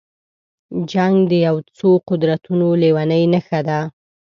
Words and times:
جنګ 0.91 1.15
د 1.29 1.31
یو 1.45 1.55
څو 1.77 1.89
قدرتونو 2.09 2.67
لېونۍ 2.81 3.23
نشه 3.33 3.59
ده. 3.67 3.79